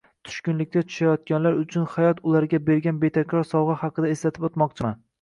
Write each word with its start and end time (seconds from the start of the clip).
tushkunlikka 0.27 0.81
tushayotganlar 0.87 1.59
uchun 1.65 1.87
hayot 1.97 2.23
ularga 2.31 2.63
bergan 2.73 3.05
betakror 3.07 3.49
sovg’a 3.55 3.81
haqida 3.87 4.15
eslatib 4.19 4.53
o’tmoqchiman 4.53 5.03